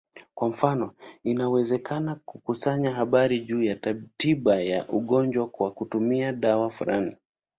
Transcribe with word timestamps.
Kwa 0.33 0.49
mfano, 0.49 0.91
inawezekana 1.23 2.15
kukusanya 2.15 2.91
habari 2.91 3.39
juu 3.39 3.63
ya 3.63 3.75
tiba 4.17 4.55
ya 4.55 4.87
ugonjwa 4.89 5.47
kwa 5.47 5.71
kutumia 5.71 6.33
dawa 6.33 6.69
fulani. 6.69 7.15